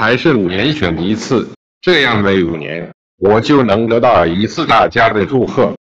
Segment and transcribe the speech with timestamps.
[0.00, 1.46] 还是五年选一次
[1.82, 5.74] 这样的五年我就能得到一次大家的祝贺。